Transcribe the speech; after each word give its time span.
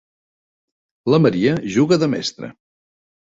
La 1.15 1.19
Maria 1.25 1.53
juga 1.75 2.01
de 2.05 2.11
mestra. 2.15 2.51